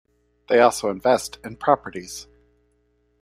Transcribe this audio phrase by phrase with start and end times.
[0.47, 2.25] They also invest in properties.